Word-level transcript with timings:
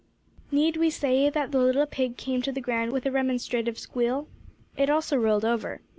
Need 0.49 0.77
we 0.77 0.89
say 0.89 1.29
that 1.29 1.51
the 1.51 1.59
little 1.59 1.85
pig 1.85 2.17
came 2.17 2.41
to 2.41 2.51
the 2.51 2.59
ground 2.59 2.91
with 2.91 3.05
a 3.05 3.11
remonstrative 3.11 3.77
squeal? 3.77 4.27
It 4.75 4.89
also 4.89 5.15
rolled 5.15 5.45
over. 5.45 5.81